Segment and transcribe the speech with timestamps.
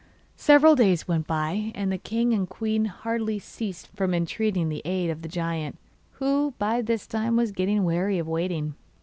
[0.37, 5.11] Several days went by, and the king and queen hardly ceased from entreating the aid
[5.11, 5.77] of the giant,
[6.13, 8.73] who by this time was getting weary of waiting.